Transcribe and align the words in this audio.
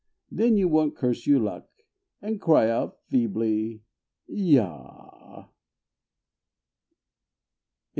Then 0.31 0.57
you 0.57 0.67
won't 0.67 0.95
curse 0.95 1.27
your 1.27 1.39
luck 1.39 1.69
And 2.23 2.41
cry 2.41 2.71
out 2.71 2.97
feebly 3.03 3.83
"yah"! 4.25 5.47